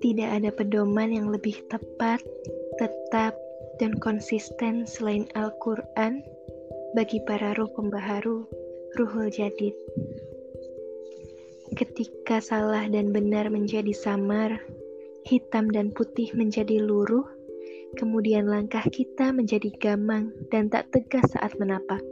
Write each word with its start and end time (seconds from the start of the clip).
Tidak 0.00 0.28
ada 0.32 0.48
pedoman 0.48 1.12
yang 1.12 1.28
lebih 1.28 1.60
tepat, 1.68 2.24
tetap, 2.80 3.36
dan 3.76 3.96
konsisten 4.00 4.88
selain 4.88 5.28
Al-Quran 5.36 6.24
bagi 6.96 7.20
para 7.24 7.52
ruh 7.56 7.68
pembaharu 7.76 8.48
Ruhul 8.96 9.28
Jadid. 9.30 9.76
Ketika 11.76 12.42
salah 12.42 12.88
dan 12.90 13.14
benar 13.14 13.52
menjadi 13.52 13.94
samar, 13.94 14.58
hitam 15.28 15.70
dan 15.70 15.94
putih 15.94 16.32
menjadi 16.34 16.82
luruh, 16.82 17.24
kemudian 17.94 18.50
langkah 18.50 18.82
kita 18.90 19.30
menjadi 19.30 19.70
gamang 19.78 20.34
dan 20.50 20.66
tak 20.66 20.90
tegas 20.90 21.28
saat 21.30 21.54
menapak. 21.62 22.02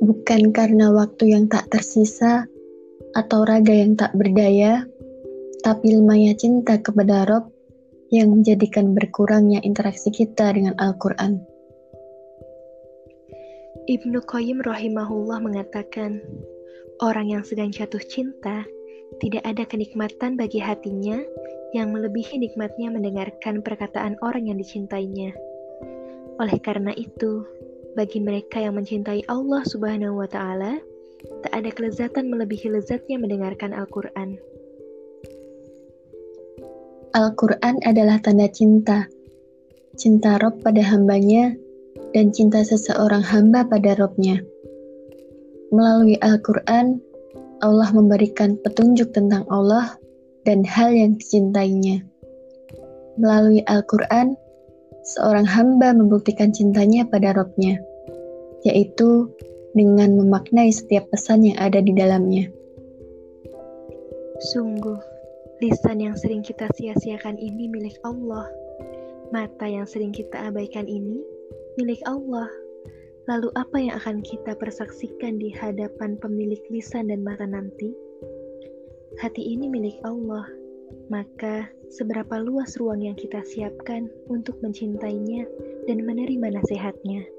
Bukan 0.00 0.54
karena 0.56 0.94
waktu 0.94 1.36
yang 1.36 1.50
tak 1.50 1.68
tersisa 1.68 2.48
atau 3.12 3.44
raga 3.44 3.72
yang 3.76 3.96
tak 3.96 4.16
berdaya, 4.16 4.88
tapi 5.66 5.98
lemahnya 5.98 6.38
cinta 6.38 6.78
kepada 6.78 7.26
Rob 7.26 7.50
yang 8.14 8.30
menjadikan 8.30 8.94
berkurangnya 8.94 9.58
interaksi 9.66 10.14
kita 10.14 10.54
dengan 10.54 10.78
Al-Quran. 10.78 11.42
Ibnu 13.90 14.22
Qayyim 14.30 14.62
rahimahullah 14.62 15.42
mengatakan, 15.42 16.22
orang 17.02 17.34
yang 17.34 17.42
sedang 17.42 17.74
jatuh 17.74 17.98
cinta, 17.98 18.62
tidak 19.18 19.42
ada 19.42 19.66
kenikmatan 19.66 20.38
bagi 20.38 20.62
hatinya 20.62 21.18
yang 21.74 21.90
melebihi 21.90 22.38
nikmatnya 22.46 22.94
mendengarkan 22.94 23.58
perkataan 23.58 24.14
orang 24.22 24.46
yang 24.46 24.62
dicintainya. 24.62 25.34
Oleh 26.38 26.62
karena 26.62 26.94
itu, 26.94 27.42
bagi 27.98 28.22
mereka 28.22 28.62
yang 28.62 28.78
mencintai 28.78 29.26
Allah 29.26 29.66
Subhanahu 29.66 30.22
wa 30.22 30.30
Ta'ala, 30.30 30.78
tak 31.42 31.50
ada 31.50 31.70
kelezatan 31.74 32.30
melebihi 32.30 32.70
lezatnya 32.70 33.18
mendengarkan 33.18 33.74
Al-Quran. 33.74 34.38
Al-Quran 37.16 37.80
adalah 37.88 38.20
tanda 38.20 38.44
cinta. 38.44 39.08
Cinta 39.96 40.36
Rob 40.36 40.60
pada 40.60 40.84
hambanya 40.84 41.56
dan 42.12 42.28
cinta 42.28 42.60
seseorang 42.60 43.24
hamba 43.24 43.64
pada 43.64 43.96
Robnya. 43.96 44.44
Melalui 45.72 46.20
Al-Quran, 46.20 47.00
Allah 47.64 47.88
memberikan 47.96 48.60
petunjuk 48.60 49.16
tentang 49.16 49.48
Allah 49.48 49.96
dan 50.44 50.60
hal 50.60 50.92
yang 50.92 51.16
dicintainya. 51.16 52.04
Melalui 53.16 53.64
Al-Quran, 53.64 54.36
seorang 55.16 55.48
hamba 55.48 55.96
membuktikan 55.96 56.52
cintanya 56.52 57.08
pada 57.08 57.32
Robnya, 57.32 57.80
yaitu 58.68 59.32
dengan 59.72 60.20
memaknai 60.20 60.68
setiap 60.68 61.08
pesan 61.08 61.48
yang 61.48 61.56
ada 61.56 61.80
di 61.80 61.96
dalamnya. 61.96 62.52
Sungguh, 64.52 65.15
Lisan 65.56 66.04
yang 66.04 66.12
sering 66.12 66.44
kita 66.44 66.68
sia-siakan 66.76 67.40
ini 67.40 67.64
milik 67.72 67.96
Allah. 68.04 68.44
Mata 69.32 69.64
yang 69.64 69.88
sering 69.88 70.12
kita 70.12 70.52
abaikan 70.52 70.84
ini 70.84 71.24
milik 71.80 72.00
Allah. 72.04 72.44
Lalu 73.24 73.48
apa 73.56 73.76
yang 73.80 73.96
akan 73.96 74.20
kita 74.20 74.52
persaksikan 74.52 75.40
di 75.40 75.50
hadapan 75.56 76.20
pemilik 76.20 76.60
lisan 76.68 77.08
dan 77.08 77.24
mata 77.24 77.48
nanti? 77.48 77.96
Hati 79.16 79.56
ini 79.56 79.72
milik 79.72 79.96
Allah. 80.04 80.44
Maka, 81.08 81.72
seberapa 81.88 82.36
luas 82.36 82.76
ruang 82.76 83.02
yang 83.02 83.16
kita 83.16 83.40
siapkan 83.42 84.12
untuk 84.28 84.60
mencintainya 84.60 85.48
dan 85.88 86.04
menerima 86.04 86.60
nasihatnya? 86.60 87.35